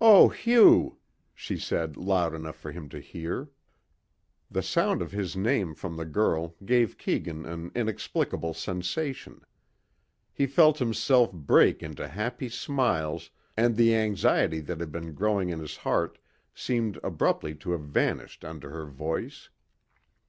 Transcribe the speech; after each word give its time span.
"Oh, 0.00 0.28
Hugh," 0.28 0.98
she 1.34 1.58
said 1.58 1.96
loud 1.96 2.32
enough 2.32 2.54
for 2.54 2.70
him 2.70 2.88
to 2.90 3.00
hear. 3.00 3.50
The 4.48 4.62
sound 4.62 5.02
of 5.02 5.10
his 5.10 5.34
name 5.36 5.74
from 5.74 5.96
the 5.96 6.04
girl 6.04 6.54
gave 6.64 6.96
Keegan 6.96 7.44
an 7.44 7.72
inexplicable 7.74 8.54
sensation. 8.54 9.40
He 10.32 10.46
felt 10.46 10.78
himself 10.78 11.32
break 11.32 11.82
into 11.82 12.06
happy 12.06 12.48
smiles 12.48 13.30
and 13.56 13.74
the 13.74 13.96
anxiety 13.96 14.60
that 14.60 14.78
had 14.78 14.92
been 14.92 15.12
growing 15.12 15.48
in 15.48 15.58
his 15.58 15.78
heart 15.78 16.18
seemed 16.54 17.00
abruptly 17.02 17.56
to 17.56 17.72
have 17.72 17.80
vanished 17.82 18.44
under 18.44 18.70
her 18.70 18.86
voice. 18.86 19.48